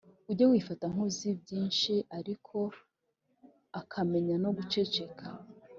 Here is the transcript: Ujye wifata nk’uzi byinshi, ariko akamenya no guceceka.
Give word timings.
Ujye 0.29 0.45
wifata 0.51 0.85
nk’uzi 0.93 1.29
byinshi, 1.41 1.93
ariko 2.17 2.57
akamenya 3.79 4.35
no 4.43 4.49
guceceka. 4.57 5.25